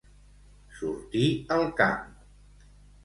[0.79, 1.27] Sortir
[1.57, 2.03] al camp.